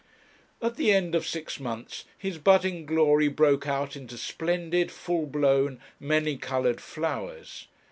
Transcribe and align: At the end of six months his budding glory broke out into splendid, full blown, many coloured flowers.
At 0.63 0.77
the 0.77 0.91
end 0.91 1.13
of 1.13 1.27
six 1.27 1.59
months 1.59 2.05
his 2.17 2.39
budding 2.39 2.87
glory 2.87 3.27
broke 3.27 3.67
out 3.67 3.95
into 3.95 4.17
splendid, 4.17 4.91
full 4.91 5.27
blown, 5.27 5.79
many 5.99 6.37
coloured 6.37 6.81
flowers. 6.81 7.67